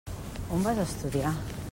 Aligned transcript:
On 0.53 0.63
vas 0.67 0.79
estudiar? 0.85 1.33